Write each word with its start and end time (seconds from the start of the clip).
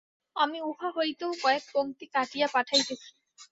আমি 0.35 0.57
উহা 0.61 0.89
হইতেও 0.95 1.31
কয়েক 1.43 1.63
পঙক্তি 1.73 2.05
কাটিয়া 2.13 2.47
পাঠাইতেছি। 2.53 3.09